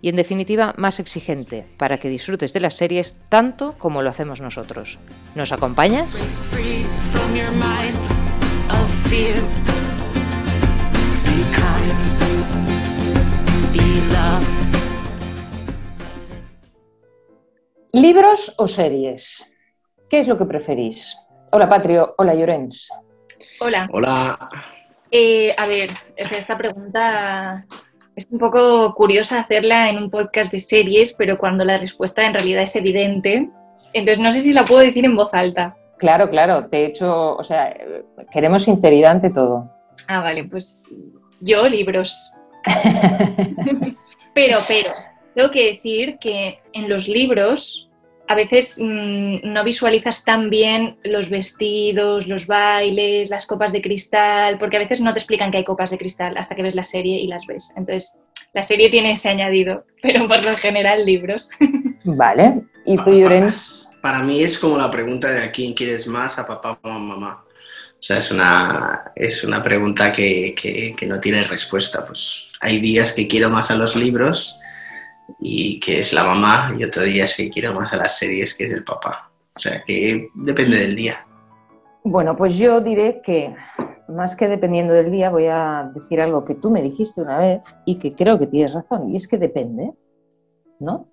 [0.00, 4.40] y en definitiva más exigente para que disfrutes de las series tanto como lo hacemos
[4.40, 4.98] nosotros.
[5.34, 6.22] ¿Nos acompañas?
[17.92, 19.44] ¿Libros o series?
[20.08, 21.16] ¿Qué es lo que preferís?
[21.50, 22.88] Hola Patrio, hola Llorens.
[23.60, 23.88] Hola.
[23.92, 24.50] Hola.
[25.10, 27.66] Eh, a ver, esta pregunta
[28.18, 32.34] es un poco curiosa hacerla en un podcast de series, pero cuando la respuesta en
[32.34, 33.48] realidad es evidente,
[33.92, 35.76] entonces no sé si la puedo decir en voz alta.
[35.98, 37.76] Claro, claro, de hecho, o sea,
[38.32, 39.70] queremos sinceridad ante todo.
[40.08, 40.92] Ah, vale, pues
[41.40, 42.34] yo libros.
[44.34, 44.90] pero, pero,
[45.36, 47.87] tengo que decir que en los libros
[48.28, 54.58] a veces mm, no visualizas tan bien los vestidos, los bailes, las copas de cristal,
[54.58, 56.84] porque a veces no te explican que hay copas de cristal hasta que ves la
[56.84, 57.72] serie y las ves.
[57.76, 58.20] Entonces,
[58.52, 61.50] la serie tiene ese añadido, pero por lo general libros.
[62.04, 62.62] Vale.
[62.84, 63.88] ¿Y tú, Llorens?
[64.02, 66.98] Para, mí es como la pregunta de a quién quieres más, a papá o a
[66.98, 67.44] mamá.
[67.46, 72.04] O sea, es una, es una pregunta que, que no tiene respuesta.
[72.04, 74.60] Pues hay días que quiero más a los libros
[75.40, 78.64] y que es la mamá, y otro día sí quiero más a las series, que
[78.64, 79.30] es el papá.
[79.54, 81.26] O sea que depende del día.
[82.04, 83.54] Bueno, pues yo diré que
[84.08, 87.76] más que dependiendo del día, voy a decir algo que tú me dijiste una vez
[87.84, 89.92] y que creo que tienes razón, y es que depende,
[90.78, 91.06] ¿no?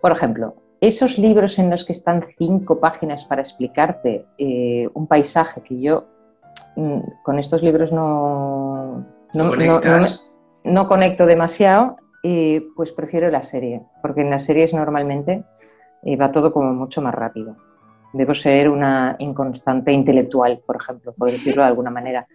[0.00, 5.62] Por ejemplo, esos libros en los que están cinco páginas para explicarte eh, un paisaje
[5.62, 6.06] que yo
[6.76, 9.50] mm, con estos libros no, no,
[10.64, 11.96] no conecto demasiado,
[12.74, 15.44] pues prefiero la serie, porque en las series normalmente
[16.02, 17.56] eh, va todo como mucho más rápido.
[18.14, 22.26] Debo ser una inconstante intelectual, por ejemplo, por decirlo de alguna manera.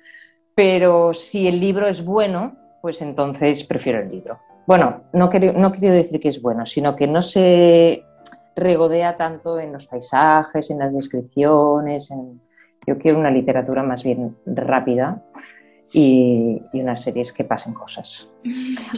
[0.54, 4.38] Pero si el libro es bueno, pues entonces prefiero el libro.
[4.68, 8.04] Bueno, no quiero decir que es bueno, sino que no se
[8.56, 12.10] regodea tanto en los paisajes, en las descripciones.
[12.86, 15.24] Yo quiero una literatura más bien rápida
[15.92, 18.28] y, unas series que pasen cosas.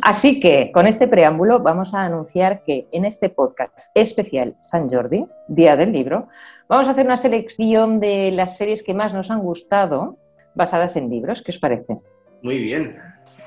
[0.02, 5.26] Así que con este preámbulo vamos a anunciar que en este podcast especial San Jordi,
[5.48, 6.28] Día del Libro,
[6.68, 10.18] vamos a hacer una selección de las series que más nos han gustado
[10.54, 11.42] basadas en libros.
[11.42, 11.98] ¿Qué os parece?
[12.42, 12.98] Muy bien.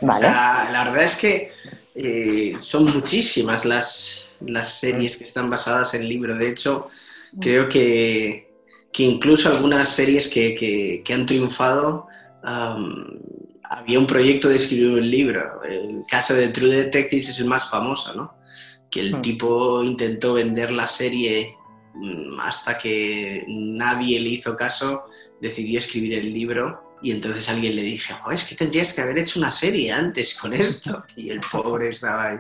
[0.00, 0.26] Vale.
[0.26, 1.50] la verdad es que
[1.94, 6.38] eh, son muchísimas las, las series que están basadas en libros.
[6.38, 6.88] De hecho,
[7.40, 8.50] creo que,
[8.92, 12.08] que incluso algunas series que, que, que han triunfado
[12.44, 15.62] había un proyecto de escribir un libro.
[15.62, 18.34] El caso de True Detective es el más famoso, ¿no?
[18.90, 19.22] Que el hmm.
[19.22, 21.56] tipo intentó vender la serie
[21.94, 25.04] mm, hasta que nadie le hizo caso,
[25.40, 29.18] decidió escribir el libro y entonces alguien le dije, oh, es que tendrías que haber
[29.18, 31.04] hecho una serie antes con esto.
[31.16, 32.38] Y el pobre estaba ahí,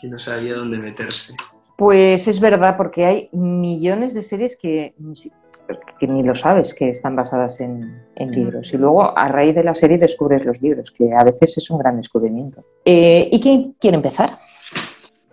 [0.00, 1.34] que no sabía dónde meterse.
[1.78, 4.94] Pues es verdad, porque hay millones de series que
[5.98, 8.72] que ni lo sabes que están basadas en, libros.
[8.72, 11.78] Y luego a raíz de la serie descubres los libros, que a veces es un
[11.78, 12.64] gran descubrimiento.
[12.84, 14.38] Eh, ¿Y quién quiere empezar?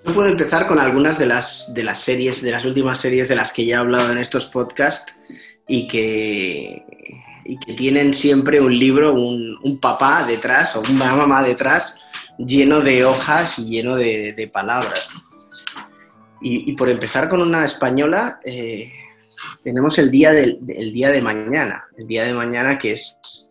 [0.05, 3.35] Yo puedo empezar con algunas de las, de las series, de las últimas series de
[3.35, 5.13] las que ya he hablado en estos podcasts
[5.67, 6.83] y que,
[7.45, 11.97] y que tienen siempre un libro, un, papá detrás o una mamá detrás
[12.37, 15.09] lleno de hojas y lleno de, palabras.
[16.41, 18.91] Y, por empezar con una española, eh,
[19.63, 23.49] tenemos el día, del, día de mañana, el día de mañana que es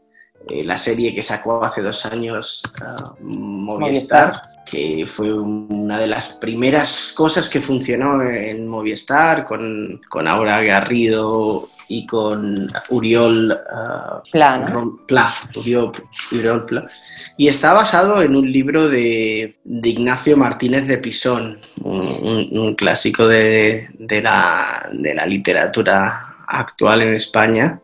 [0.49, 4.33] eh, la serie que sacó hace dos años ah, Movistar,
[4.71, 11.63] que fue una de las primeras cosas que funcionó en Movistar, con, con Aura Garrido
[11.89, 15.93] y con Uriol uh, Uriol,
[17.37, 23.89] Y está basado en un libro de, Ignacio Martínez de Pisón, un, clásico de,
[24.23, 27.81] la, de la literatura actual en España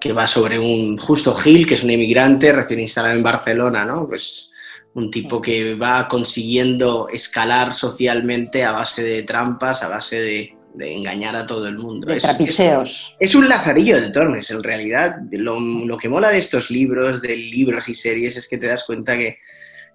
[0.00, 4.08] que va sobre un Justo Gil, que es un inmigrante recién instalado en Barcelona, ¿no?
[4.08, 4.50] Pues
[5.00, 11.34] un tipo que va consiguiendo escalar socialmente a base de trampas, a base de, engañar
[11.34, 12.06] a todo el mundo.
[12.06, 12.60] De es,
[13.18, 15.16] Es, un lazarillo de Tormes, en realidad.
[15.32, 19.16] Lo, que mola de estos libros, de libros y series, es que te das cuenta
[19.18, 19.38] que,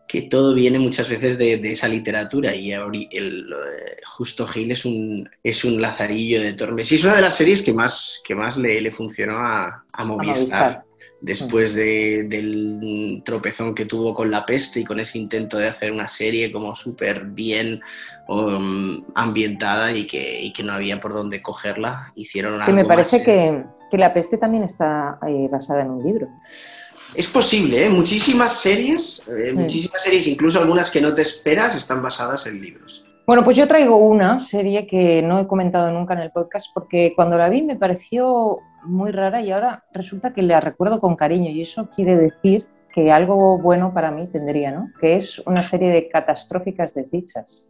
[0.08, 5.30] que todo viene muchas veces de, esa literatura y el, eh, Justo Gil es un,
[5.44, 6.92] es un lazarillo de Tormes.
[6.92, 10.85] Y es una de las series que más, que más le, le funcionó a, Movistar.
[11.26, 16.08] Después del tropezón que tuvo con la peste y con ese intento de hacer una
[16.08, 17.82] serie como súper bien
[18.28, 23.64] um, ambientada y que, que, no había por dónde cogerla, hicieron Que me parece que,
[23.90, 26.28] que, la peste también está eh, basada en un libro.
[27.16, 27.90] Es posible, ¿eh?
[27.90, 33.04] muchísimas series, eh, muchísimas series, incluso algunas que no te esperas, están basadas en libros.
[33.26, 37.14] Bueno, pues yo traigo una serie que no he comentado nunca en el podcast porque
[37.16, 41.50] cuando la vi me pareció muy rara y ahora resulta que la recuerdo con cariño
[41.52, 44.90] y eso quiere decir que algo bueno para mí tendría, ¿no?
[45.02, 47.68] Que es una serie de catastróficas desdichas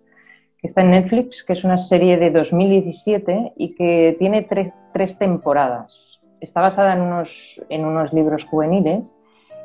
[0.59, 5.17] que está en Netflix, que es una serie de 2017 y que tiene tres, tres
[5.17, 6.19] temporadas.
[6.41, 9.11] Está basada en unos, en unos libros juveniles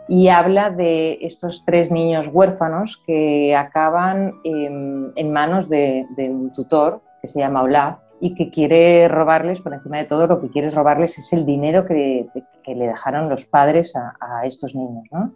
[0.09, 7.29] y habla de estos tres niños huérfanos que acaban en, manos de, un tutor que
[7.29, 11.19] se llama Olaf y que quiere robarles, por encima de todo, lo que quiere robarles
[11.19, 12.29] es el dinero que,
[12.67, 15.05] le dejaron los padres a, estos niños.
[15.11, 15.33] ¿no?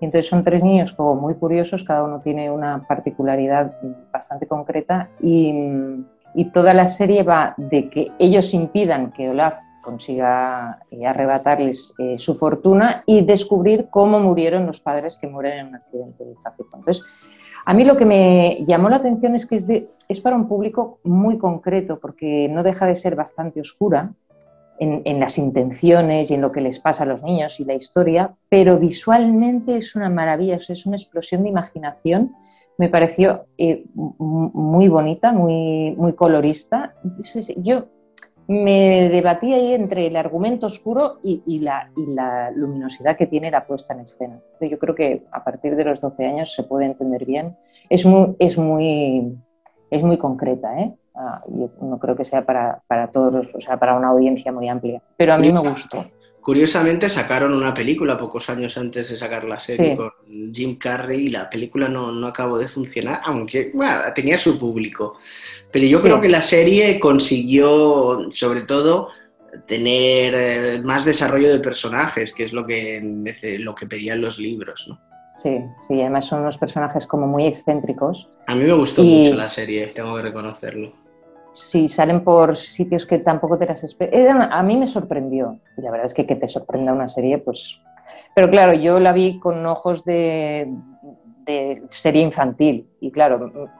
[0.00, 3.72] Entonces son tres niños como muy curiosos, cada uno tiene una particularidad
[4.12, 6.04] bastante concreta y,
[6.34, 12.16] y toda la serie va de que ellos impidan que Olaf consiga eh, arrebatarles eh,
[12.18, 16.70] su fortuna y descubrir cómo murieron los padres que mueren en un accidente de tráfico.
[16.74, 17.04] Entonces,
[17.68, 21.36] a mí lo que me llamó la atención es que es, para un público muy
[21.36, 24.12] concreto, porque no deja de ser bastante oscura
[24.78, 28.36] en, las intenciones y en lo que les pasa a los niños y la historia,
[28.48, 32.36] pero visualmente es una maravilla, es una explosión de imaginación.
[32.78, 36.94] Me pareció eh, muy bonita, muy, muy colorista.
[37.56, 37.86] yo
[38.48, 41.90] me debatí ahí entre el argumento oscuro y, la,
[42.54, 44.40] luminosidad que tiene la puesta en escena.
[44.60, 47.56] Yo creo que a partir de los 12 años se puede entender bien.
[47.90, 50.94] Es muy, es muy concreta, ¿eh?
[51.18, 55.00] Ah, yo no creo que sea para, todos, o sea, para una audiencia muy amplia,
[55.16, 56.04] pero a mí me gustó.
[56.42, 60.12] Curiosamente sacaron una película pocos años antes de sacar la serie con
[60.52, 65.18] Jim Carrey y la película no, no acabó de funcionar, aunque bueno, tenía su público.
[65.72, 69.08] Pero yo creo que la serie consiguió, sobre todo,
[69.66, 73.00] tener eh, más desarrollo de personajes, que es lo que,
[73.58, 75.00] lo que pedían los libros, ¿no?
[75.42, 78.28] Sí, sí, además son unos personajes como muy excéntricos.
[78.46, 81.05] A mí me gustó mucho la serie, tengo que reconocerlo.
[81.56, 84.48] Sí, salen por sitios que tampoco te las esperas.
[84.50, 87.80] A mí me sorprendió, y la verdad es que que te sorprenda una serie, pues...
[88.34, 90.70] Pero claro, yo la vi con ojos de,
[91.88, 93.70] serie infantil, y claro,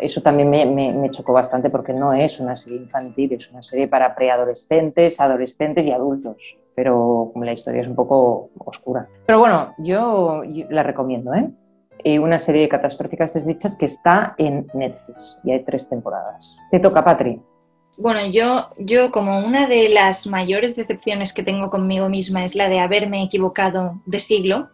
[0.00, 4.16] eso también me, chocó bastante porque no es una serie infantil, es una serie para
[4.16, 6.36] preadolescentes, adolescentes y adultos,
[6.74, 9.06] pero la historia es un poco oscura.
[9.24, 11.48] Pero bueno, yo, la recomiendo, ¿eh?
[12.04, 16.56] Una serie de catastróficas desdichas que está en Netflix y hay tres temporadas.
[16.70, 17.40] Te toca, Patri.
[17.98, 22.68] Bueno, yo, yo como una de las mayores decepciones que tengo conmigo misma es la
[22.68, 24.70] de haberme equivocado de siglo,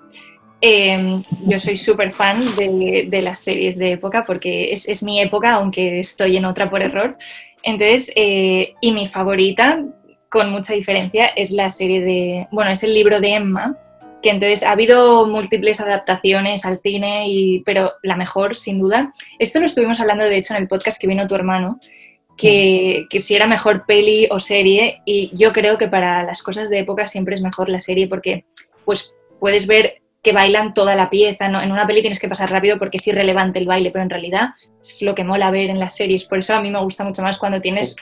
[0.61, 6.01] Em, yo soy súper fan de, las series de época porque es, mi época, aunque
[6.01, 7.17] estoy en otra por error.
[7.63, 9.85] Entonces, eh, y mi favorita,
[10.31, 13.77] con mucha diferencia, es la serie de, bueno, es el libro de Emma,
[14.27, 19.15] que entonces ha habido múltiples adaptaciones al cine, y, pero la mejor, sin duda.
[19.39, 21.79] Esto lo estuvimos hablando, de hecho, en el podcast que vino tu hermano,
[22.37, 26.69] que, que, si era mejor peli o serie, y yo creo que para las cosas
[26.71, 28.47] de época siempre es mejor la serie porque
[28.85, 31.49] pues puedes ver que bailan toda la pieza.
[31.49, 31.63] ¿no?
[31.63, 34.49] En una peli tienes que pasar rápido porque es irrelevante el baile, pero en realidad
[34.81, 36.25] es lo que mola ver en las series.
[36.25, 37.95] Por eso a mí me gusta mucho más cuando tienes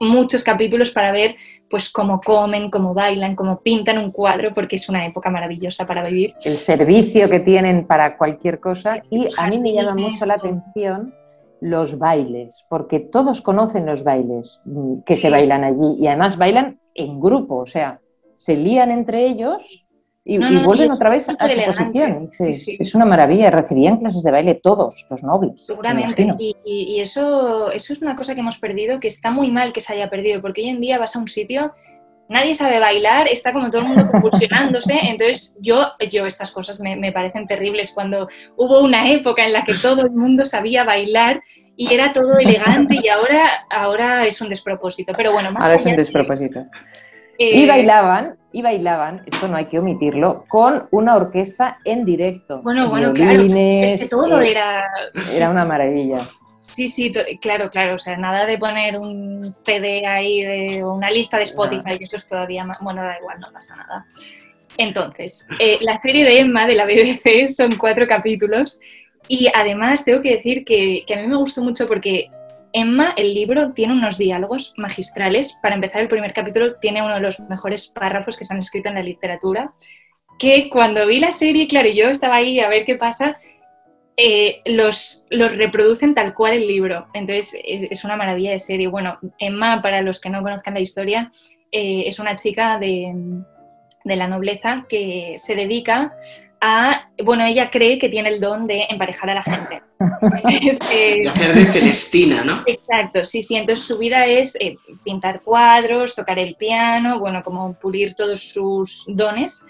[0.00, 1.36] muchos capítulos para ver
[1.68, 6.04] pues cómo comen, cómo bailan, cómo pintan un cuadro, porque es una época maravillosa para
[6.04, 6.34] vivir.
[6.44, 9.00] El servicio que tienen para cualquier cosa.
[9.10, 11.14] Y a mí me llama mucho la atención
[11.60, 15.96] los bailes, porque todos conocen los bailes mm, que se bailan allí.
[15.98, 18.00] Y además bailan en grupo, o sea,
[18.34, 19.84] se lían entre ellos
[20.30, 22.28] y, vuelven otra vez a su posición.
[22.38, 25.64] Es una maravilla, recibían clases de baile todos, los nobles.
[25.64, 26.34] Seguramente,
[26.66, 29.94] y, eso, eso es una cosa que hemos perdido, que está muy mal que se
[29.94, 31.72] haya perdido, porque hoy en día vas a un sitio,
[32.28, 36.94] nadie sabe bailar, está como todo el mundo convulsionándose, entonces yo, yo estas cosas me,
[36.94, 41.40] me parecen terribles, cuando hubo una época en la que todo el mundo sabía bailar
[41.74, 45.12] y era todo elegante y ahora, ahora es un despropósito.
[45.16, 46.64] Pero bueno, ahora es un despropósito.
[47.40, 52.60] Y eh, bailaban, y bailaban, esto no hay que omitirlo, con una orquesta en directo.
[52.62, 53.42] Bueno, bueno, claro.
[53.42, 54.84] Es que todo eh, era.
[55.32, 56.18] Era una maravilla.
[56.72, 57.94] Sí, sí, claro, claro.
[57.94, 62.16] O sea, nada de poner un CD ahí de una lista de Spotify, que eso
[62.16, 62.78] es todavía más.
[62.80, 64.04] Bueno, da igual, no pasa nada.
[64.76, 68.80] Entonces, eh, la serie de Emma de la BBC son cuatro capítulos
[69.28, 72.30] Y además tengo que decir que, que a mí me gustó mucho porque
[72.72, 75.58] Emma, el libro, tiene unos diálogos magistrales.
[75.62, 78.88] Para empezar, el primer capítulo tiene uno de los mejores párrafos que se han escrito
[78.88, 79.72] en la literatura,
[80.38, 83.38] que cuando vi la serie, claro, yo estaba ahí a ver qué pasa,
[84.16, 87.06] eh, los, los, reproducen tal cual el libro.
[87.14, 88.88] Entonces, es, una maravilla de serie.
[88.88, 91.30] Bueno, Emma, para los que no conozcan la historia,
[91.70, 93.12] eh, es una chica de,
[94.04, 96.16] de la nobleza que se dedica
[96.60, 99.82] a, bueno, ella cree que tiene el don de emparejar a la gente.
[99.98, 102.62] de hacer de Celestina, ¿no?
[102.66, 107.74] Exacto, sí, sí, entonces su vida es eh, pintar cuadros, tocar el piano, bueno, como
[107.74, 109.64] pulir todos sus dones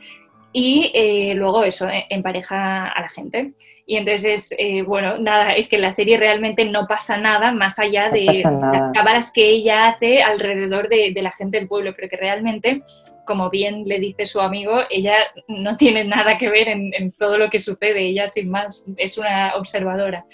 [0.61, 3.53] y eh, luego eso, eh, empareja a la gente.
[3.87, 7.79] Y entonces, eh, bueno, nada, es que en la serie realmente no pasa nada más
[7.79, 12.17] allá de las cámaras que ella hace alrededor de, la gente del pueblo, pero que
[12.17, 12.83] realmente,
[13.25, 15.15] como bien le dice su amigo, ella
[15.47, 19.53] no tiene nada que ver en, todo lo que sucede, ella sin más es una
[19.55, 20.27] observadora.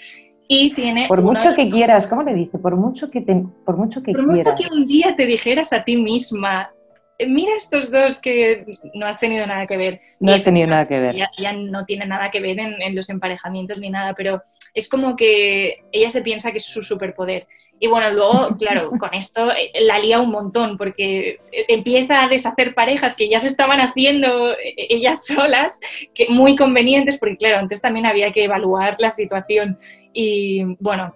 [0.47, 2.57] Y tiene por mucho que quieras, ¿cómo le dice?
[2.57, 5.83] Por mucho que te, por mucho que por mucho que un día te dijeras a
[5.83, 6.71] ti misma,
[7.19, 10.01] mira estos dos que no has tenido nada que ver.
[10.19, 11.15] No has tenido nada que ver.
[11.15, 14.41] Ya, no tiene nada que ver en, los emparejamientos ni nada, pero
[14.73, 17.47] es como que ella se piensa que es su superpoder.
[17.79, 22.73] Y bueno, luego, claro, con esto eh, la lía un montón porque empieza a deshacer
[22.73, 25.79] parejas que ya se estaban haciendo eh, ellas solas,
[26.13, 29.77] que muy convenientes, porque claro, antes también había que evaluar la situación.
[30.13, 31.13] Y bueno,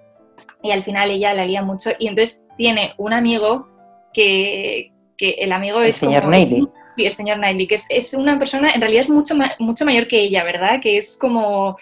[0.62, 1.92] y al final ella la lía mucho.
[2.00, 3.68] Y entonces tiene un amigo
[4.14, 8.40] que, que el amigo el es señor como, Sí, el señor Knightley, que es, una
[8.40, 10.80] persona, en realidad es mucho, mucho mayor que ella, ¿verdad?
[10.80, 11.78] Que es como,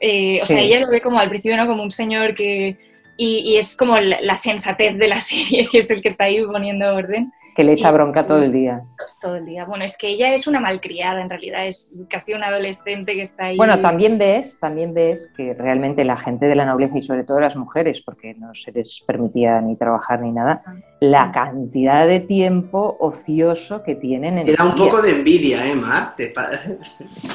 [0.00, 1.66] eh, o sea, ella lo ve como al principio, ¿no?
[1.66, 2.78] Como un señor que,
[3.20, 6.94] y, es como la, sensatez de la serie, que es el que está ahí poniendo
[6.94, 7.30] orden.
[7.56, 8.82] Que le echa bronca todo el día.
[9.20, 9.64] Todo el día.
[9.64, 13.46] Bueno, es que ella es una malcriada, en realidad, es casi una adolescente que está
[13.46, 13.56] ahí.
[13.56, 17.40] Bueno, también ves, también ves que realmente la gente de la nobleza y sobre todo
[17.40, 20.74] las mujeres, porque no se les permitía ni trabajar ni nada, ah.
[21.00, 26.14] la cantidad de tiempo ocioso que tienen en Era un poco de envidia, ¿eh, Mar?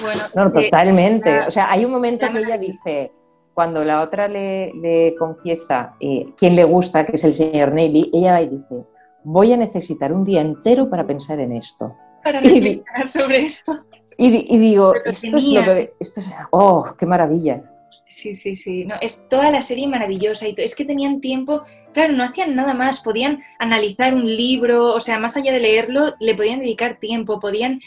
[0.02, 1.42] Bueno, no, totalmente.
[1.42, 3.12] O sea, hay un momento que ella dice
[3.54, 8.34] cuando la otra le, confiesa eh, quién le gusta, que es el señor Nelly, ella
[8.34, 8.84] va y dice,
[9.24, 11.96] voy a necesitar un día entero para pensar en esto.
[12.24, 13.80] Para reflexionar sobre esto.
[14.18, 15.94] Y, digo, esto es lo que...
[16.00, 17.64] Esto es, ¡Oh, qué maravilla!
[18.08, 18.86] Sí, sí, sí.
[18.86, 22.76] No, es toda la serie maravillosa y es que tenían tiempo, claro, no hacían nada
[22.76, 27.40] más, podían analizar un libro, o sea, más allá de leerlo, le podían dedicar tiempo,
[27.40, 27.82] podían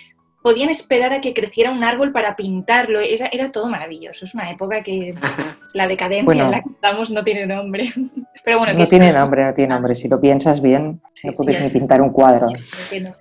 [0.47, 3.01] podían esperar a que creciera un árbol para pintarlo.
[3.01, 4.27] Era, era todo maravilloso.
[4.27, 5.13] Es una época que
[5.73, 7.89] la decadencia en la que estamos no tiene nombre.
[8.45, 9.97] Pero bueno, no tiene nombre, no tiene nombre.
[9.97, 12.47] Si lo piensas bien, no puedes ni pintar un cuadro.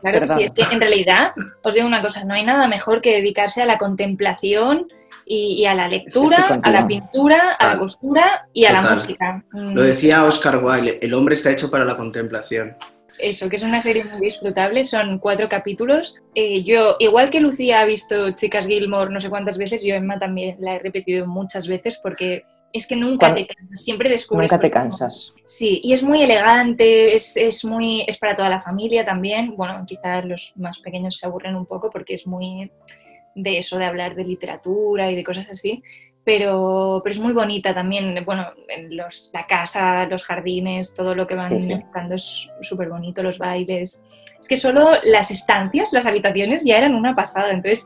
[0.01, 1.31] claro, sí, es que en realidad,
[1.63, 4.85] os digo una cosa, no hay nada mejor que dedicarse a la contemplación
[5.25, 9.43] y, a la lectura, a la pintura, a la costura y a la música.
[9.51, 12.75] Lo decía Oscar Wilde, el hombre está hecho para la contemplación
[13.19, 16.15] eso, que es una serie muy disfrutable, son cuatro capítulos.
[16.33, 20.19] Eh, yo, igual que Lucía ha visto Chicas Gilmore no sé cuántas veces, yo Emma
[20.19, 22.43] también la he repetido muchas veces porque
[22.73, 24.51] es que nunca te cansas, siempre descubres.
[24.51, 25.33] Nunca te cansas.
[25.45, 29.55] Sí, y es muy elegante, es, es, muy, es para toda la familia también.
[29.55, 32.69] Bueno, quizás los más pequeños se aburren un poco porque es muy
[33.33, 35.81] de eso, de hablar de literatura y de cosas así
[36.25, 38.25] pero, pero es muy bonita también.
[38.25, 43.21] Bueno, en los, la casa, los jardines, todo lo que van mezclando es súper bonito,
[43.21, 44.03] los bailes.
[44.39, 47.51] Es que solo las estancias, las habitaciones ya eran una pasada.
[47.51, 47.85] Entonces,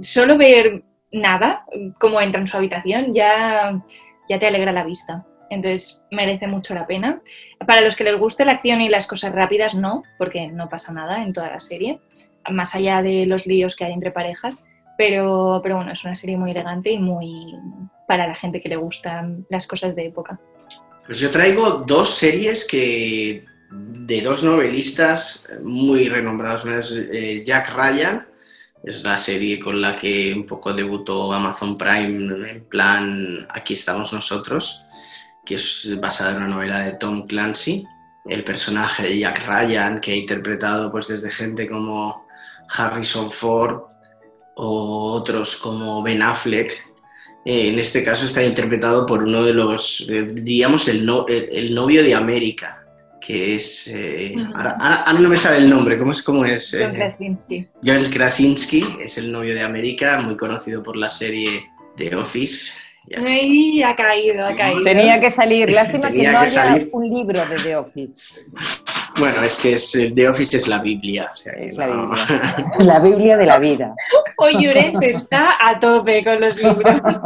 [0.00, 1.64] solo ver nada,
[2.00, 3.80] como entra en su habitación, ya,
[4.28, 5.24] ya te alegra la vista.
[5.48, 7.22] Entonces, merece mucho la pena.
[7.68, 10.92] Para los que les guste la acción y las cosas rápidas, no, porque no pasa
[10.92, 12.00] nada en toda la serie,
[12.50, 14.64] más allá de los líos que hay entre parejas
[14.96, 17.54] pero, pero bueno, es una serie muy elegante y muy
[18.06, 20.38] para la gente que le gustan las cosas de época.
[21.04, 26.64] Pues yo traigo dos series que de dos novelistas muy renombrados.
[26.64, 28.26] Una es eh, Jack Ryan,
[28.84, 34.12] es la serie con la que un poco debutó Amazon Prime en plan Aquí estamos
[34.12, 34.84] nosotros,
[35.44, 37.84] que es basada en una novela de Tom Clancy.
[38.24, 42.26] El personaje de Jack Ryan, que ha interpretado pues desde gente como
[42.68, 43.82] Harrison Ford,
[44.56, 46.70] o otros como Ben Affleck,
[47.44, 52.02] eh, en este caso está interpretado por uno de los, eh, digamos, el, el, novio
[52.02, 52.84] de América,
[53.20, 53.88] que es...
[53.88, 56.22] Eh, ahora, no me sabe el nombre, ¿cómo es?
[56.22, 57.66] Cómo es John Krasinski.
[57.84, 62.72] John Krasinski es el novio de América, muy conocido por la serie The Office.
[63.24, 64.82] Ay, ha caído, ha caído.
[64.82, 65.70] Tenía que salir.
[65.70, 68.40] Lástima que no haya un libro de The Office.
[69.18, 71.30] Bueno, es que es, The Office es la Biblia.
[71.32, 72.74] O sea Es la no- Biblia.
[72.80, 73.94] La Biblia de la vida.
[74.38, 77.20] Hoy Llorens está a tope con los libros.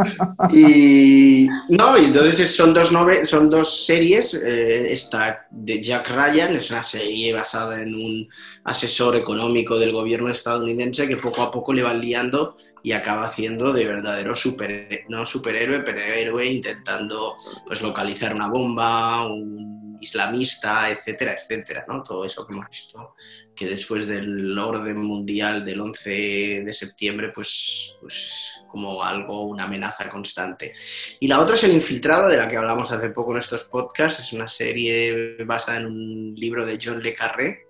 [0.53, 4.35] Y no, entonces son dos nove- son dos series.
[4.35, 8.29] eh, esta de Jack Ryan es una serie basada en un
[8.65, 13.73] asesor económico del gobierno estadounidense que poco a poco le van liando y acaba haciendo
[13.73, 21.35] de verdadero super, no superhéroe, pero héroe intentando pues localizar una bomba, un islamista, etcétera,
[21.35, 22.03] etcétera, ¿no?
[22.03, 23.15] Todo eso que hemos visto
[23.61, 30.09] que después del orden mundial del 11 de septiembre, pues, pues como algo, una amenaza
[30.09, 30.73] constante.
[31.21, 34.21] Y la otra es El Infiltrado, de la que hablamos hace poco en estos podcasts.
[34.21, 37.67] Es una serie basada en un libro de John Le Carré,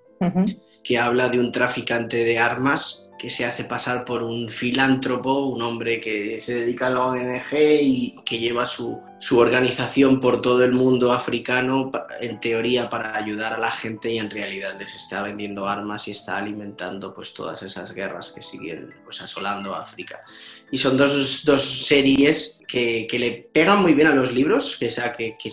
[0.84, 5.60] que habla de un traficante de armas que se hace pasar por un filántropo, un
[5.60, 10.64] hombre que se dedica a la ONG y que lleva su, su organización por todo
[10.64, 11.90] el mundo africano,
[12.22, 16.12] en teoría para ayudar a la gente y en realidad les está vendiendo armas y
[16.12, 20.22] está alimentando pues todas esas guerras que siguen pues asolando África.
[20.70, 24.88] Y son dos, dos series que, que le pegan muy bien a los libros, que,
[24.88, 25.50] o sea, que, que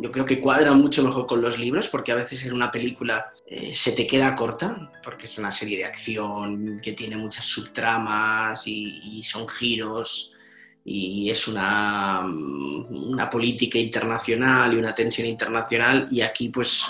[0.00, 3.34] yo creo que cuadran mucho mejor con los libros, porque a veces en una película
[3.54, 8.66] eh, se te queda corta, porque es una serie de acción que tiene muchas subtramas
[8.66, 10.34] y, son giros
[10.86, 16.86] y es una, mm, una política internacional y una tensión internacional y aquí pues,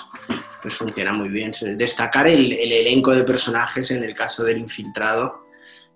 [0.63, 1.51] pues funciona muy bien.
[1.77, 5.49] Destacar el, el elenco de personajes en el caso del infiltrado,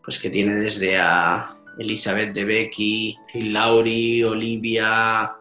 [0.03, 5.37] pues que tiene desde a Elizabeth de Becky, Laurie, Olivia,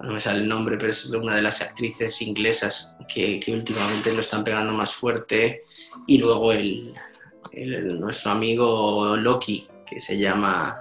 [0.00, 4.20] no me sale el nombre, pero es una de las actrices inglesas que, últimamente lo
[4.20, 5.60] están pegando más fuerte.
[6.06, 6.92] Y luego el,
[7.98, 10.78] nuestro amigo Loki, que se llama...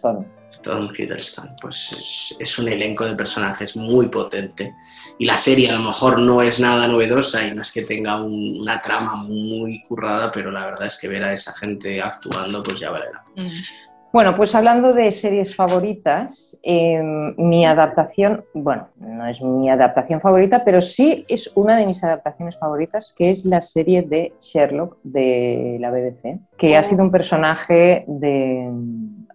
[0.00, 0.24] Tom.
[0.68, 4.74] Tom Hiddleston, pues es, es un elenco de personajes muy potente.
[5.18, 8.22] Y la serie a lo mejor no es nada novedosa y no es que tenga
[8.22, 12.62] un- una trama muy currada, pero la verdad es que ver a esa gente actuando,
[12.62, 13.48] pues ya vale la pena.
[14.10, 16.98] Bueno, pues hablando de series favoritas, eh,
[17.36, 22.58] mi adaptación, bueno, no es mi adaptación favorita, pero sí es una de mis adaptaciones
[22.58, 28.04] favoritas, que es la serie de Sherlock de la BBC, que ha sido un personaje
[28.08, 28.70] de,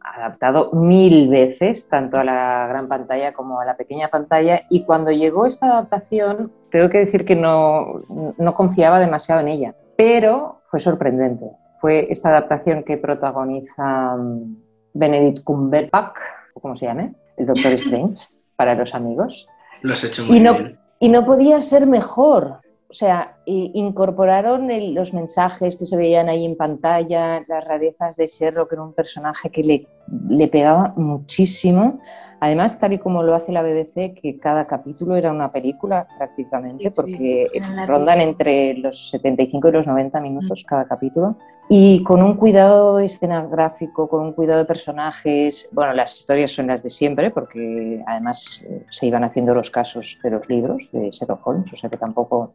[0.03, 5.11] adaptado mil veces, tanto a la gran pantalla como a la pequeña pantalla, y cuando
[5.11, 8.01] llegó esta adaptación, tengo que decir que no,
[8.37, 11.45] no confiaba demasiado en ella, pero fue sorprendente.
[11.79, 14.55] Fue esta adaptación que protagoniza mm,
[14.93, 16.15] Benedict Cumberbatch,
[16.53, 19.47] o como se llame, el Doctor Strange, para los amigos.
[19.81, 20.79] Lo has hecho muy Y no, bien.
[20.99, 22.59] y no podía ser mejor.
[22.93, 28.27] O sea, incorporaron el- los mensajes que se veían ahí en pantalla, las rarezas de
[28.27, 29.87] Sherlock, que era un personaje que le,
[30.29, 31.99] le pegaba muchísimo.
[32.39, 36.83] Además, tal y como lo hace la BBC, que cada capítulo era una película prácticamente,
[36.83, 41.35] Sí, sí, porque eran rondan entre los 75 y los 90 minutos cada capítulo.
[41.69, 45.67] Y con un cuidado escenográfico, con un cuidado de personajes.
[45.71, 50.19] Bueno, las historias son las de siempre, porque además eh, se iban haciendo los casos
[50.21, 52.53] de los libros de Sherlock Holmes, o sea que tampoco.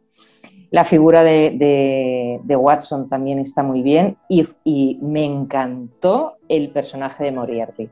[0.71, 7.89] La figura de, Watson también está muy bien y, me encantó el personaje de Moriarty.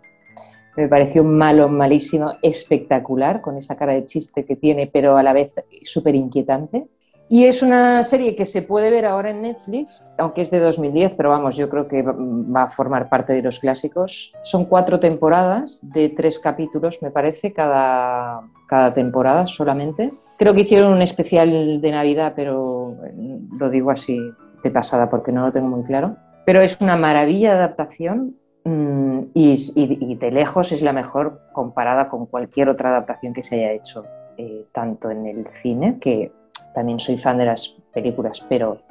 [0.76, 5.34] Me pareció malo, malísimo, espectacular, con esa cara de chiste que tiene, pero a la
[5.34, 5.52] vez
[5.84, 6.88] súper inquietante.
[7.30, 11.16] Y es una serie que se puede ver ahora en Netflix, aunque es de 2010,
[11.16, 14.34] pero vamos, yo creo que va a formar parte de los clásicos.
[14.44, 20.14] Son cuatro temporadas de tres capítulos, me parece, cada, cada temporada solamente.
[20.38, 24.20] Creo que hicieron un especial de Navidad, pero eh, lo digo así
[24.64, 26.16] de pasada porque no lo tengo muy claro.
[26.46, 31.42] Pero es una maravilla de adaptación mm, y, y- y de lejos es la mejor
[31.54, 34.06] comparada con cualquier otra adaptación que se haya hecho,
[34.38, 36.32] eh, tanto en el cine, que
[36.76, 38.82] también soy fan de las películas, pero,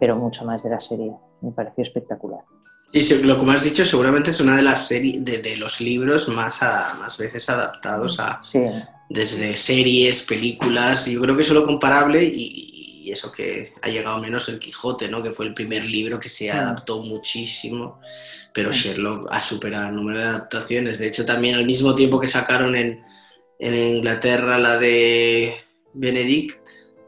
[0.00, 1.12] pero mucho más de la serie.
[1.40, 2.40] Me pareció espectacular.
[2.92, 5.80] Y se- lo como has dicho, seguramente es una de las series, de, de los
[5.80, 8.64] libros más, a- más veces adaptados a, Sí,
[9.08, 14.18] desde series, películas, yo creo que es lo comparable y, y eso que ha llegado
[14.18, 15.22] menos el Quijote, ¿no?
[15.22, 18.00] que fue el primer libro que se adaptó muchísimo,
[18.52, 18.72] pero.
[18.72, 20.98] Sherlock ha superado el número de adaptaciones.
[20.98, 23.04] De hecho, también al mismo tiempo que sacaron en,
[23.58, 25.54] en Inglaterra la de
[25.92, 26.58] Benedict,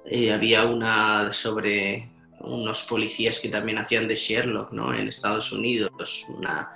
[0.04, 2.08] eh, había una sobre
[2.46, 4.94] unos policías que también hacían de Sherlock, ¿no?
[4.94, 6.70] En Estados Unidos, una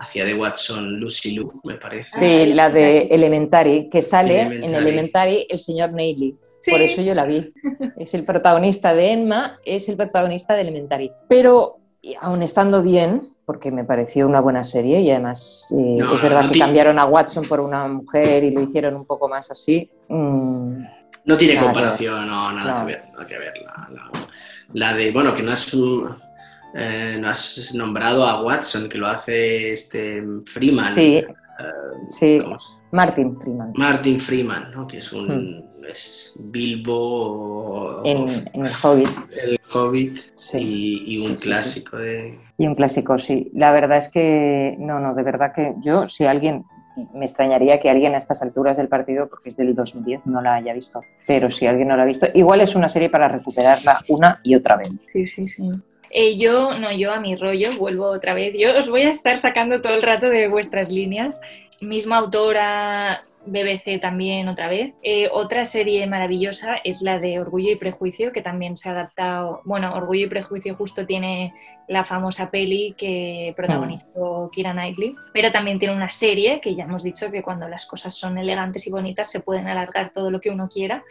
[0.00, 2.18] hacía de Watson Lucy Liu, me parece.
[2.18, 4.76] sí la de Elementary, que sale en Elementary.
[4.88, 6.36] Elementary el señor Neely.
[6.60, 6.70] Sí.
[6.70, 7.52] Por eso yo la vi.
[7.96, 11.10] Es el protagonista de Emma, es el protagonista de Elementary.
[11.28, 11.78] Pero
[12.20, 16.44] aún estando bien, porque me pareció una buena serie y además eh, No, es verdad
[16.44, 19.90] no que cambiaron a Watson por una mujer y lo hicieron un poco más así.
[20.08, 20.82] mm,
[21.24, 22.86] No tiene Nada que comparación, no, nada No.
[22.86, 23.52] que ver, nada que ver.
[23.64, 24.10] La, la-
[24.74, 25.72] la de, bueno, que no has,
[26.74, 30.94] eh, no has nombrado a Watson, que lo hace este Freeman.
[30.94, 31.26] Sí, eh,
[32.08, 33.72] sí, ¿cómo se- Martin Freeman.
[33.76, 34.86] Martin Freeman, ¿no?
[34.86, 38.18] Que es un es Bilbo, En,
[38.54, 39.08] en El Hobbit.
[39.30, 40.58] el Hobbit Sí.
[41.06, 41.44] y, y un sí.
[41.44, 42.38] clásico de...
[42.58, 43.50] Y un clásico, sí.
[43.54, 46.64] La verdad es que, no, no, de verdad que yo, si alguien,
[47.12, 50.54] me extrañaría que alguien a estas alturas del partido, porque es del 2010, no la
[50.54, 51.02] haya visto.
[51.26, 54.54] Pero si alguien no la ha visto, igual es una serie para recuperarla una y
[54.54, 54.90] otra vez.
[55.06, 55.70] Sí, sí, sí.
[56.10, 58.52] Eh, yo, no, yo a mi rollo, vuelvo otra vez.
[58.56, 61.40] Yo os voy a estar sacando todo el rato de vuestras líneas.
[61.80, 64.94] Misma autora, BBC también otra vez.
[65.02, 69.62] Eh, otra serie maravillosa es la de Orgullo y Prejuicio, que también se ha adaptado.
[69.64, 71.54] Bueno, Orgullo y Prejuicio justo tiene
[71.88, 77.02] la famosa peli que protagonizó Kira Knightley, pero también tiene una serie que ya hemos
[77.02, 80.50] dicho que cuando las cosas son elegantes y bonitas se pueden alargar todo lo que
[80.50, 81.02] uno quiera.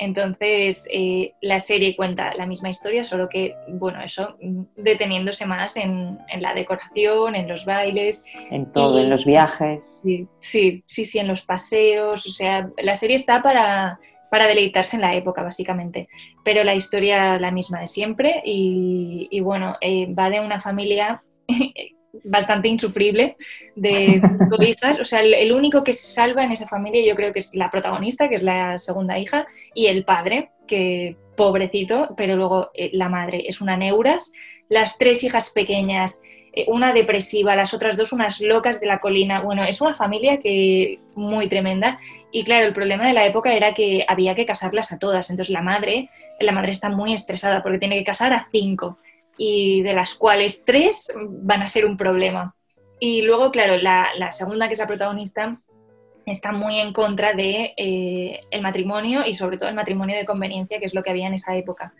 [0.00, 5.76] Entonces, eh, la serie cuenta la misma historia, solo que, bueno, eso, mm, deteniéndose más
[5.76, 9.98] en, en la decoración, en los bailes, En todo, Y- en los viajes.
[10.02, 13.98] Sí, sí, sí, sí, en los paseos, o sea, la serie está para,
[14.30, 16.08] para deleitarse en la época, básicamente,
[16.44, 21.22] pero la historia la misma de siempre y, y bueno, eh, va de una familia
[22.24, 23.36] bastante insufrible
[23.76, 24.20] de
[24.66, 27.38] hijas, o sea, el, el único que se salva en esa familia yo creo que
[27.38, 32.70] es la protagonista, que es la segunda hija, y el padre, que pobrecito, pero luego
[32.74, 33.44] eh, la madre.
[33.46, 34.32] Es una neuras,
[34.68, 36.22] las tres hijas pequeñas
[36.66, 39.40] una depresiva, las otras dos unas locas de la colina.
[39.42, 41.98] Bueno, es una familia que muy tremenda.
[42.30, 45.30] Y claro, el problema de la época era que había que casarlas a todas.
[45.30, 48.98] Entonces la madre, la madre está muy estresada porque tiene que casar a cinco
[49.36, 52.54] y de las cuales tres van a ser un problema.
[53.00, 55.60] Y luego, claro, la, la segunda, que es la protagonista,
[56.26, 60.78] está muy en contra de eh, el matrimonio y sobre todo el matrimonio de conveniencia,
[60.78, 61.94] que es lo que había en esa época.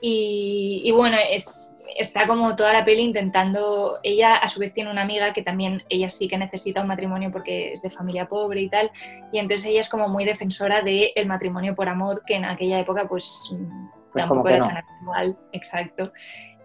[0.00, 4.90] Y, y bueno, es, está como toda la peli intentando, ella a su vez tiene
[4.90, 8.62] una amiga que también, ella sí que necesita un matrimonio porque es de familia pobre
[8.62, 8.90] y tal,
[9.32, 12.80] y entonces ella es como muy defensora del el matrimonio por amor, que en aquella
[12.80, 13.56] época pues,
[14.12, 14.66] Pues tampoco era no.
[14.66, 16.12] tan actual, exacto.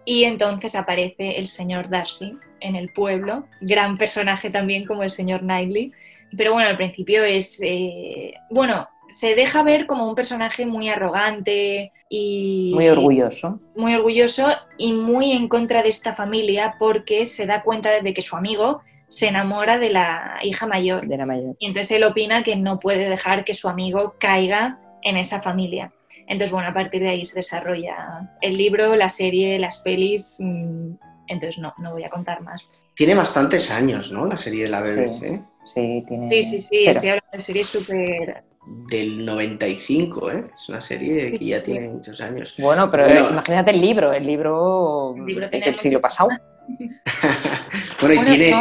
[0.04, 5.40] Y entonces aparece el señor Darcy en el pueblo, gran personaje también como el señor
[5.40, 5.92] Knightley,
[6.36, 11.92] pero bueno, al principio es, eh, bueno, se deja ver como un personaje muy arrogante
[12.08, 13.60] y Muy orgulloso.
[13.76, 18.22] muy orgulloso y muy en contra de esta familia porque se da cuenta de que
[18.22, 21.06] su amigo se enamora de la hija mayor.
[21.06, 21.56] De la mayor.
[21.58, 25.92] Y entonces él opina que no puede dejar que su amigo caiga en esa familia.
[26.28, 30.36] Entonces, bueno, a partir de ahí se desarrolla el libro, la serie, las pelis.
[30.38, 30.92] mm,
[31.26, 32.68] Entonces, no, no voy a contar más.
[32.94, 34.26] Tiene bastantes años, ¿no?
[34.26, 35.42] La serie de la BBC.
[35.74, 36.28] Sí, tiene.
[36.30, 38.44] Sí, sí, sí, pero- estoy hablando de series súper...
[38.66, 40.44] Del 95, ¿eh?
[40.54, 41.72] Es una serie que ya sí.
[41.72, 42.54] tiene muchos años.
[42.58, 43.30] Bueno, pero Bueno.
[43.30, 44.12] imagínate el libro.
[44.12, 46.28] El libro, El libro es del siglo pasado.
[48.00, 48.60] bueno, y tiene, no,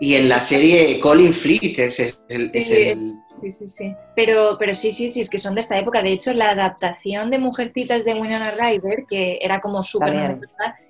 [0.00, 3.94] y en la serie Colin Firth es, es el, Sí, es el- Sí, sí, sí.
[4.14, 6.02] Pero, pero sí, sí, sí, es que son de esta época.
[6.02, 10.38] De hecho, la adaptación de Mujercitas de Winona Ryder, que era como súper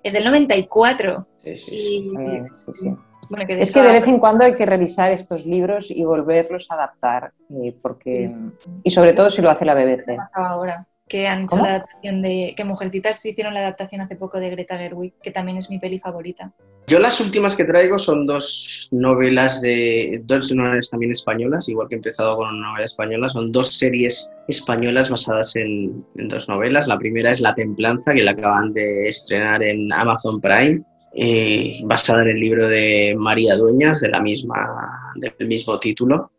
[0.03, 1.27] es del 94.
[1.45, 1.79] sí, sí, sí.
[1.79, 2.91] Y, sí.
[3.29, 6.71] Bueno, que Es que de vez en cuando hay que revisar estos libros y volverlos
[6.71, 7.33] a adaptar,
[7.63, 8.43] eh, porque Sí,
[8.83, 10.17] y sobre todo si lo hace la BBC.
[10.33, 10.87] ahora.
[11.07, 11.65] Que han hecho ¿Cómo?
[11.67, 12.55] la adaptación de.
[12.57, 15.99] Que Mujercitas hicieron la adaptación hace poco de Greta Gerwig, que también es mi peli
[15.99, 16.51] favorita.
[16.87, 21.97] Yo las últimas que traigo son dos novelas de dos novelas también españolas, igual que
[21.97, 26.89] he empezado con una novela española, son dos series españolas basadas en, en dos novelas.
[26.89, 30.83] La primera es La Templanza, que la acaban de estrenar en Amazon Prime,
[31.17, 36.31] eh, basada en el libro de María Dueñas, de la misma, del mismo título,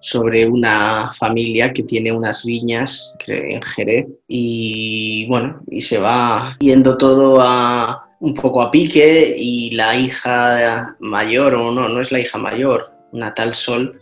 [0.00, 6.96] sobre una familia que tiene unas viñas en Jerez y bueno, y se va yendo
[6.96, 12.20] todo a un poco a pique y la hija mayor, o no, no es la
[12.20, 14.00] hija mayor, una tal Sol,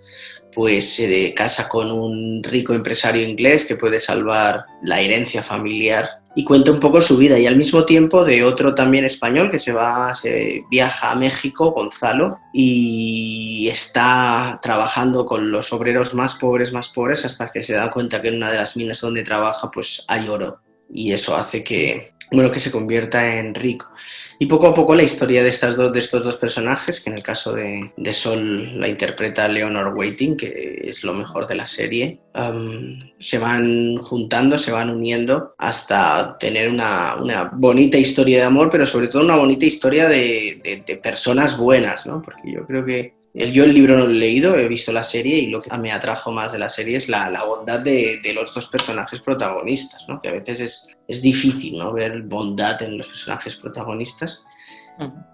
[0.52, 6.44] pues se casa con un rico empresario inglés que puede salvar la herencia familiar y
[6.44, 7.38] cuenta un poco su vida.
[7.38, 11.72] Y al mismo tiempo de otro también español que se va, se viaja a México,
[11.72, 17.90] Gonzalo, y está trabajando con los obreros más pobres, más pobres, hasta que se da
[17.90, 20.60] cuenta que en una de las minas donde trabaja pues hay oro.
[20.92, 23.92] Y eso hace que, bueno, que se convierta en rico.
[24.38, 27.16] Y poco a poco la historia de, estas dos, de estos dos personajes, que en
[27.16, 31.66] el caso de, de Sol la interpreta Leonor Waiting, que es lo mejor de la
[31.66, 38.44] serie, um, se van juntando, se van uniendo hasta tener una, una, bonita historia de
[38.44, 42.22] amor, pero sobre todo una bonita historia de, de, de personas buenas, ¿no?
[42.22, 45.38] Porque yo creo que Yo el libro no lo he leído, he visto la serie
[45.38, 48.68] y lo que me atrajo más de la serie es la, bondad de, los dos
[48.68, 50.20] personajes protagonistas, ¿no?
[50.20, 51.92] que a veces es, es difícil ¿no?
[51.92, 54.42] ver bondad en los personajes protagonistas.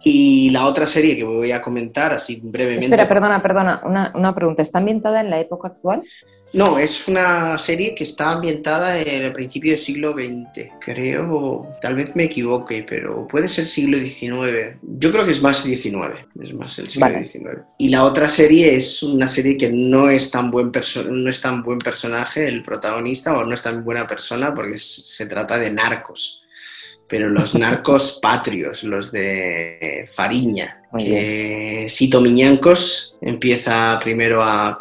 [0.05, 2.87] Y la otra serie que voy a comentar así brevemente.
[2.87, 4.63] Espera, perdona, perdona, una, una pregunta.
[4.63, 6.03] ¿Está ambientada en la época actual?
[6.57, 11.97] No, es una serie que está ambientada en el principio del siglo XX, creo, tal
[11.97, 14.79] vez me equivoque, pero puede ser siglo XIX.
[14.99, 17.59] Yo creo que es más XIX, es más el siglo XIX.
[17.77, 20.73] Y la otra serie es una serie que no es tan buen
[21.11, 25.27] no es tan buen personaje el protagonista o no es tan buena persona porque se
[25.27, 26.47] trata de narcos
[27.09, 34.77] pero los narcos patrios, los de Fariña, que Sito Miñancos empieza primero a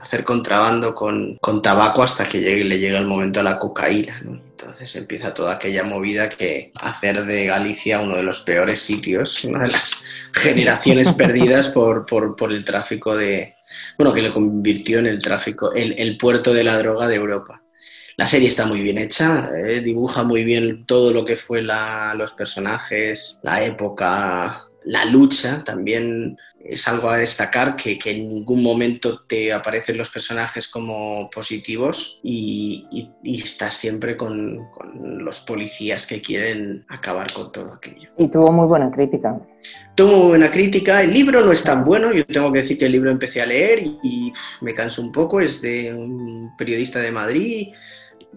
[0.00, 4.20] hacer contrabando con, tabaco hasta que le llega el momento a la cocaína.
[4.24, 9.60] Entonces empieza toda aquella movida que hacer de Galicia uno de los peores sitios, una
[9.60, 12.06] de las generaciones perdidas por,
[12.50, 13.54] el tráfico de...
[13.96, 17.62] Bueno, que le convirtió en el tráfico, el puerto de la droga de Europa.
[18.18, 22.34] La serie está muy bien hecha, eh, dibuja muy bien todo lo que fue los
[22.34, 25.62] personajes, la época, la lucha.
[25.62, 32.20] También es algo a destacar que, en ningún momento te aparecen los personajes como positivos
[32.22, 32.86] y,
[33.24, 34.68] estás siempre con,
[35.18, 38.10] los policías que quieren acabar con todo aquello.
[38.16, 39.40] Y tuvo muy buena crítica.
[39.94, 41.02] Tuvo muy buena crítica.
[41.02, 42.12] El libro no es tan bueno.
[42.12, 45.12] Yo tengo que decir que el libro empecé a leer y, y me canso un
[45.12, 45.40] poco.
[45.40, 47.68] Es de un periodista de Madrid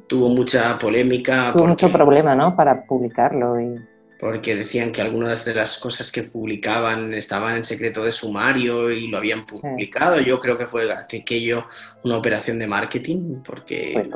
[0.08, 1.52] tuvo mucha polémica.
[1.54, 2.56] Tuvo mucho problema, ¿no?
[2.56, 3.60] Para publicarlo.
[3.60, 3.80] Y...
[4.22, 9.08] Porque decían que algunas de las cosas que publicaban estaban en secreto de sumario y
[9.08, 10.22] lo habían publicado.
[10.22, 11.68] Yo creo que fue aquello
[12.04, 14.10] una operación de marketing porque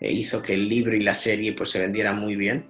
[0.00, 2.68] hizo que el libro y la serie pues se vendieran muy bien.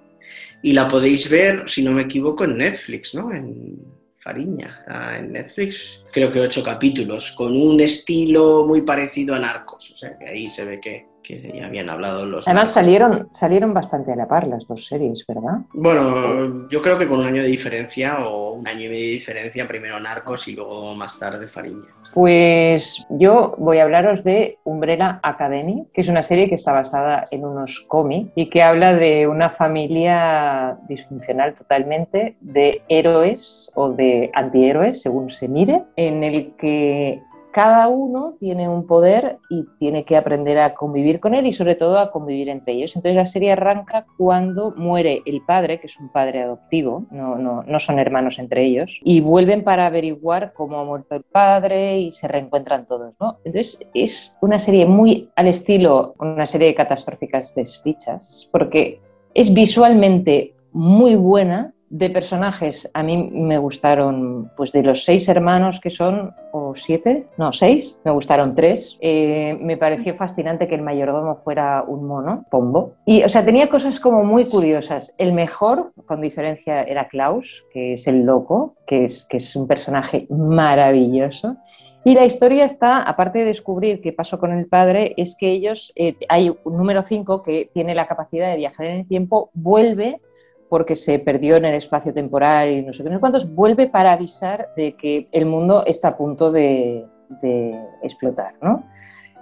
[0.63, 3.33] Y la podéis ver, si no me equivoco, en Netflix, ¿no?
[3.33, 3.79] En
[4.15, 4.83] Fariña,
[5.17, 6.05] en Netflix.
[6.13, 9.91] Creo que ocho capítulos, con un estilo muy parecido a Narcos.
[9.93, 12.49] O sea, que ahí se ve que, que ya habían hablado los...
[12.49, 15.59] Además salieron, salieron bastante a la par las dos series, ¿verdad?
[15.75, 19.13] Bueno, yo creo que con un año de diferencia o un año y medio de
[19.13, 21.85] diferencia, primero Narcos y luego más tarde Fariña.
[22.15, 27.29] Pues yo voy a hablaros de Umbrella Academy, que es una serie que está basada
[27.31, 34.31] en unos cómics y que habla de una familia disfuncional totalmente de héroes o de
[34.33, 37.21] antihéroes, según se mire, en el que
[37.59, 41.75] cada uno tiene un poder y tiene que aprender a convivir con él y sobre
[41.75, 42.95] todo a convivir entre ellos.
[42.95, 47.65] Entonces la serie arranca cuando muere el padre, que es un padre adoptivo, no, no,
[47.65, 52.13] no son hermanos entre ellos, y vuelven para averiguar cómo ha muerto el padre y
[52.13, 53.15] se reencuentran todos.
[53.19, 53.39] ¿no?
[53.39, 59.01] Entonces es una serie muy al estilo, una serie de catastróficas desdichas, porque
[59.35, 65.81] es visualmente muy buena, de personajes, a mí me gustaron, pues de los seis hermanos
[65.81, 68.99] que son, o siete, no, seis, me gustaron tres.
[69.01, 72.93] Eh, me pareció fascinante que el mayordomo fuera un mono, Pombo.
[73.07, 75.15] Y, o sea, tenía cosas como muy curiosas.
[75.19, 79.67] El mejor, con diferencia, era Klaus, que es el loco, que es, que es un
[79.67, 81.57] personaje maravilloso.
[82.05, 85.93] Y la historia está, aparte de descubrir qué pasó con el padre, es que ellos,
[85.97, 90.21] eh, hay un número 5 que tiene la capacidad de viajar en el tiempo, vuelve
[90.69, 93.87] porque se perdió en el espacio temporal y no sé qué, no sé cuántos, vuelve
[93.87, 97.07] para avisar de que el mundo está a punto de,
[97.43, 98.85] de explotar, ¿no?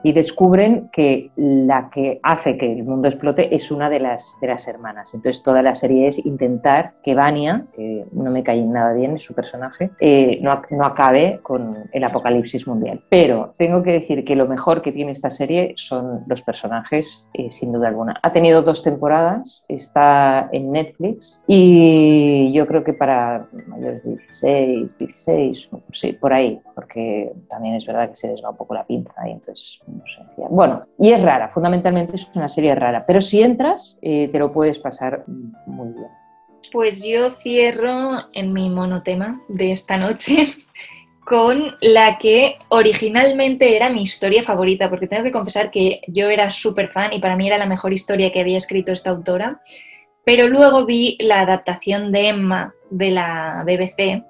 [0.06, 4.46] Y descubren que la que hace que el mundo explote es una de las, de
[4.46, 5.12] las hermanas.
[5.14, 9.22] Entonces toda la serie es intentar que Vania, que no me cae nada bien, es
[9.22, 13.00] su personaje, eh, no, no, acabe con el apocalipsis mundial.
[13.08, 17.50] Pero tengo que decir que lo mejor que tiene esta serie son los personajes, eh,
[17.50, 18.14] sin duda alguna.
[18.22, 24.98] Ha tenido dos temporadas, está en Netflix y yo creo que para mayores de 16,
[24.98, 28.86] 16, sí, por ahí, porque también es verdad que se les va un poco la
[28.86, 29.80] pinza ahí, entonces
[30.50, 34.52] bueno, y es rara, fundamentalmente es una serie rara, pero si entras eh, te lo
[34.52, 35.24] puedes pasar
[35.66, 36.08] muy bien.
[36.72, 40.46] Pues yo cierro en mi monotema de esta noche
[41.24, 46.50] con la que originalmente era mi historia favorita, porque tengo que confesar que yo era
[46.50, 49.60] súper fan y para mí era la mejor historia que había escrito esta autora,
[50.24, 54.24] pero luego vi la adaptación de Emma de la BBC,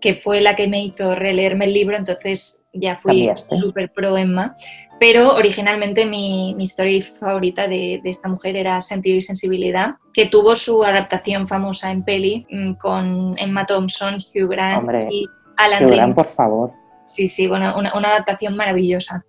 [0.00, 4.56] que fue la que me hizo releerme el libro, entonces ya fui súper pro Emma,
[5.00, 10.84] pero originalmente mi, historia favorita de, esta mujer era Sentido y Sensibilidad, que tuvo su
[10.84, 15.24] adaptación famosa en peli mm, con Emma Thompson, Hugh Grant y
[15.56, 16.72] Alan Hugh Grant, por favor.
[17.06, 19.24] Sí, sí, bueno, una, adaptación maravillosa.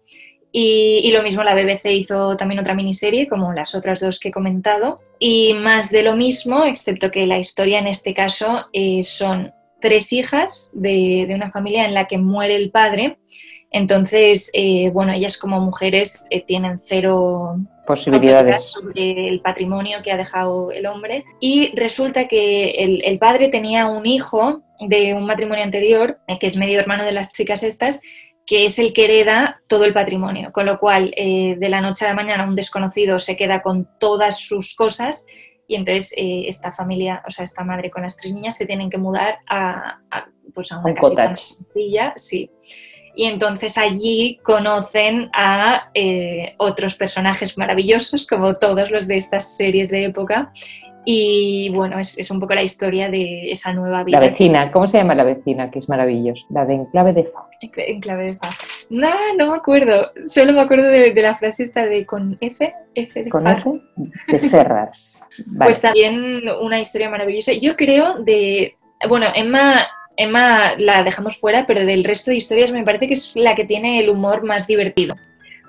[0.51, 4.31] Y, lo mismo la BBC hizo también otra miniserie, como las otras dos que he
[4.31, 9.53] comentado, y más de lo mismo, excepto que la historia en este caso eh, son
[9.81, 13.17] tres hijas de, de una familia en la que muere el padre.
[13.71, 17.55] Entonces, eh, bueno, ellas como mujeres eh, tienen cero
[17.87, 21.23] posibilidades sobre el patrimonio que ha dejado el hombre.
[21.39, 26.47] Y resulta que el, el padre tenía un hijo de un matrimonio anterior, eh, que
[26.47, 28.01] es medio hermano de las chicas estas,
[28.45, 32.05] que es el que hereda todo el patrimonio, con lo cual eh, de la noche
[32.05, 35.25] a la mañana un desconocido se queda con todas sus cosas
[35.67, 38.89] y entonces eh, esta familia, o sea, esta madre con las tres niñas se tienen
[38.89, 42.49] que mudar a, a, pues a una Un casita sencilla, sí.
[43.15, 49.89] Y entonces allí conocen a eh, otros personajes maravillosos, como todos los de estas series
[49.89, 50.53] de época.
[51.03, 54.19] Y bueno, es, es un poco la historia de esa nueva vida.
[54.19, 55.71] La vecina, ¿cómo se llama la vecina?
[55.71, 56.41] Que es maravillosa.
[56.51, 57.47] La de Enclave de Fa.
[57.59, 58.49] En cla- En clave de fa.
[58.91, 60.11] No, no me acuerdo.
[60.25, 63.51] Solo me acuerdo de, de la frase esta de con F, F de ¿Con fa.
[63.53, 63.69] F?
[64.27, 65.23] De Ferrars.
[65.47, 65.69] Vale.
[65.69, 67.53] Pues también una historia maravillosa.
[67.53, 68.75] Yo creo de.
[69.09, 69.87] Bueno, Emma,
[70.17, 73.63] Emma la dejamos fuera, pero del resto de historias me parece que es la que
[73.65, 75.15] tiene el humor más divertido.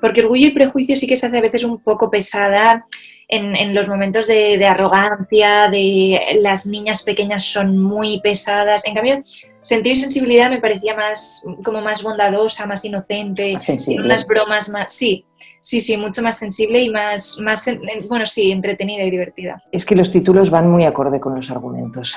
[0.01, 2.85] Porque Orgullo y Prejuicio sí que se hace a veces un poco pesada
[3.33, 8.87] en, en los momentos de, de arrogancia, de las niñas pequeñas son muy pesadas.
[8.87, 9.25] En cambio,
[9.63, 14.93] Sentido y Sensibilidad me parecía más, como más bondadosa, más inocente, Más unas bromas más,
[14.93, 15.25] sí,
[15.61, 19.87] sí, sí, mucho más sensible y más, más, en- bueno, sí, entretenida y divertida, Es
[19.87, 22.15] que los títulos van muy acorde con los argumentos,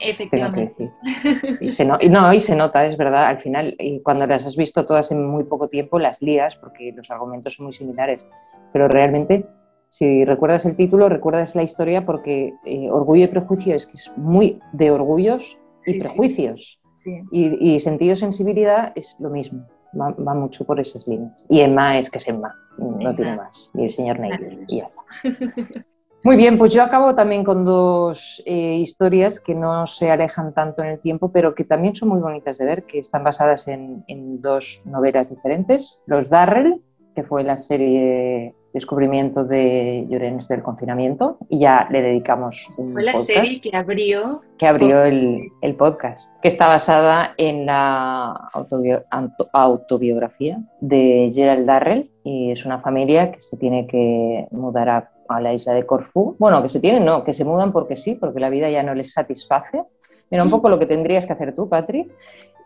[0.00, 0.72] efectivamente.
[0.78, 1.58] decir.
[1.60, 4.44] Y se, no, y no, y se nota, es verdad, al final, y cuando las
[4.46, 8.24] has visto todas en muy poco tiempo, las lías porque los argumentos son muy similares.
[8.72, 9.44] Pero realmente,
[9.92, 14.10] si recuerdas el título, recuerdas la historia porque eh, Orgullo y Prejuicio es que es
[14.16, 16.80] muy de orgullos y Sí, prejuicios.
[17.04, 17.20] Sí.
[17.30, 19.66] Y, y sentido sensibilidad es lo mismo,
[20.00, 21.44] va, va mucho por esas líneas.
[21.50, 23.16] Y Emma es que es Emma, no Emma.
[23.16, 23.70] tiene más.
[23.74, 25.84] Y el señor Neil, y ya está.
[26.24, 30.82] Muy bien, pues yo acabo también con dos eh, historias que no se alejan tanto
[30.82, 34.04] en el tiempo, pero que también son muy bonitas de ver, que están basadas en,
[34.06, 36.02] en dos novelas diferentes.
[36.06, 36.80] Los Darrell,
[37.14, 43.02] que fue la serie Descubrimiento de Llorens del confinamiento, y ya le dedicamos un Fue
[43.02, 48.32] la podcast serie que abrió, que abrió el, el podcast, que está basada en la
[48.54, 54.88] autobio- auto- autobiografía de Gerald Darrell y es una familia que se tiene que mudar
[54.88, 56.36] a, a la isla de Corfú.
[56.38, 58.94] Bueno, que se tienen, no, que se mudan porque sí, porque la vida ya no
[58.94, 59.82] les satisface.
[60.30, 62.10] Mira, un poco lo que tendrías que hacer tú, Patri.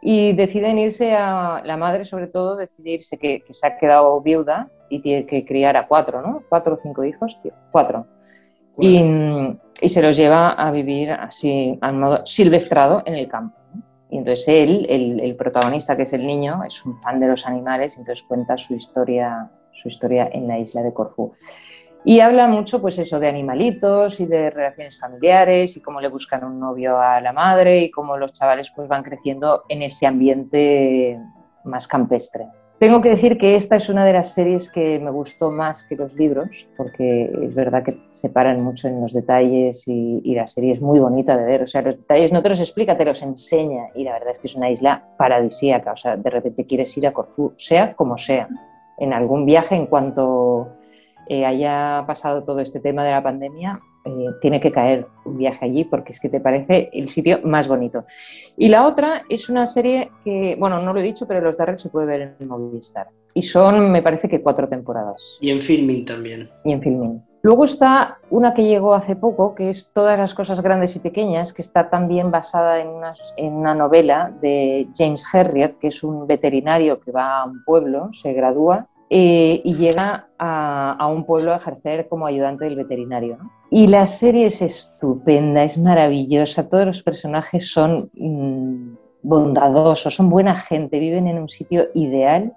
[0.09, 4.21] Y deciden irse a, la madre sobre todo, decide irse que, que se ha quedado
[4.21, 6.45] viuda y tiene que criar a cuatro, ¿no?
[6.49, 8.07] Cuatro o cinco hijos, tío, cuatro
[8.79, 13.57] y, y se los lleva a vivir así, al modo silvestrado en el campo.
[14.11, 17.47] Y entonces él, el, el protagonista que es el niño, es un fan de los
[17.47, 19.51] animales y entonces cuenta su historia,
[19.83, 21.33] su historia en la isla de Corfú.
[22.09, 26.45] Y habla mucho, pues eso, de animalitos y de relaciones familiares y cómo le buscan
[26.45, 31.19] un novio a la madre y cómo los chavales pues van creciendo en ese ambiente
[31.64, 32.47] más campestre.
[32.79, 35.97] Tengo que decir que esta es una de las series que me gustó más que
[35.97, 40.47] los libros, porque es verdad que se paran mucho en los detalles y, y la
[40.47, 41.62] serie es muy bonita de ver.
[41.62, 43.87] O sea, los detalles no te los explica, te los enseña.
[43.97, 45.90] Y la verdad es que es una isla paradisíaca.
[45.90, 48.49] O sea, de repente quieres ir a Corfú, sea como sea.
[48.97, 50.76] En algún viaje, en cuanto
[51.29, 55.65] eh, haya pasado todo este tema de la pandemia, eh, tiene que caer un viaje
[55.65, 58.05] allí porque es que te parece el sitio más bonito.
[58.57, 61.79] Y la otra es una serie que, bueno, no lo he dicho, pero Los Darrell
[61.79, 63.09] se puede ver en Movistar.
[63.35, 65.21] Y son, me parece que cuatro temporadas.
[65.41, 66.49] Y en filming también.
[66.65, 67.23] Y en Filmin.
[67.43, 71.53] Luego está una que llegó hace poco, que es Todas las cosas grandes y pequeñas,
[71.53, 76.27] que está también basada en una, en una novela de James Herriot, que es un
[76.27, 81.53] veterinario que va a un pueblo, se gradúa eh, y llega a, a, un pueblo
[81.53, 83.37] a ejercer como ayudante del veterinario.
[83.37, 83.53] ¿no?
[83.71, 90.61] Y la serie es estupenda, es maravillosa, todos los personajes son mmm, bondadosos, son buena
[90.61, 92.53] gente, viven en un sitio ideal.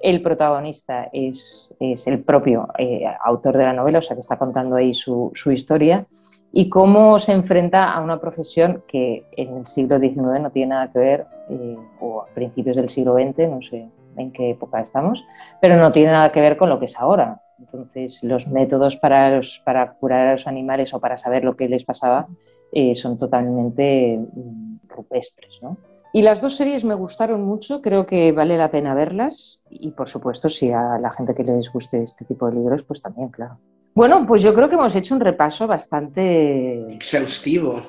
[0.00, 4.38] El protagonista es, es el propio eh, autor de la novela, o sea que está
[4.38, 6.06] contando ahí su, su, historia,
[6.52, 10.90] y cómo se enfrenta a una profesión que en el siglo XIX no tiene nada
[10.90, 13.88] que ver, eh, o a principios del siglo XX, no sé
[14.20, 15.24] en qué época estamos,
[15.60, 17.40] pero no tiene nada que ver con lo que es ahora.
[17.58, 21.68] Entonces, los métodos para, los, para curar a los animales o para saber lo que
[21.68, 22.26] les pasaba
[22.72, 25.58] eh, son totalmente mm, rupestres.
[25.60, 25.76] ¿no?
[26.12, 30.08] Y las dos series me gustaron mucho, creo que vale la pena verlas y, por
[30.08, 33.58] supuesto, si a la gente que les guste este tipo de libros, pues también, claro.
[33.94, 36.86] Bueno, pues yo creo que hemos hecho un repaso bastante...
[36.94, 37.82] Exhaustivo.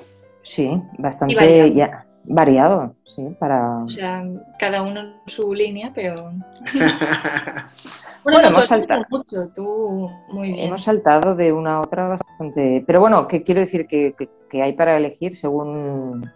[0.44, 3.84] Sí, bastante ya, variado, sí, para...
[3.84, 4.24] O sea,
[4.60, 6.16] cada uno en su línea, pero...
[8.24, 10.68] Bueno, bueno, hemos saltado mucho, tú muy bien.
[10.68, 12.84] Hemos saltado de una a otra bastante.
[12.86, 16.30] Pero bueno, que quiero decir que, que, que, hay para elegir según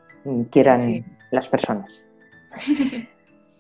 [0.50, 1.06] quieran sí, sí.
[1.32, 2.04] las personas.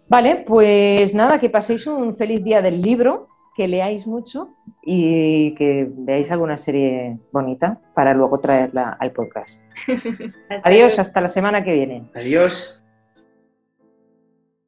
[0.07, 4.49] Vale, pues nada, que paséis un feliz día del libro, que leáis mucho
[4.83, 9.61] y que veáis alguna serie bonita para luego traerla al podcast.
[10.63, 12.09] Adiós, hasta la semana que viene.
[12.13, 12.84] Adiós.